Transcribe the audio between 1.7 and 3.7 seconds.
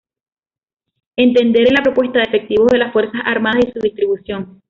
la propuesta de efectivos de las Fuerzas Armadas